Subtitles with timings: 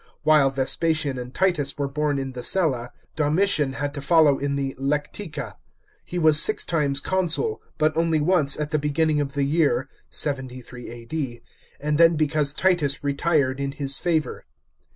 [0.23, 2.89] While Vespasian and Titus were borne in ihe «etfa.
[3.15, 5.57] Domitian had to follow in the lectica.
[6.03, 10.89] He was six times consul, but only once at the bevinning of the year (73
[10.89, 11.43] A.D),
[11.79, 14.45] and then because Titus retired in his favour.